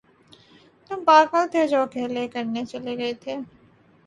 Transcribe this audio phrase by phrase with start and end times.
[0.87, 3.35] تم پاگل تھے جو اکیلے کرنے چلے گئے تھے۔